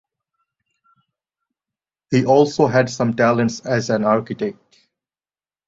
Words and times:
He 2.09 2.25
also 2.25 2.65
had 2.65 2.89
some 2.89 3.13
talents 3.13 3.59
as 3.59 3.91
an 3.91 4.03
architect. 4.03 4.87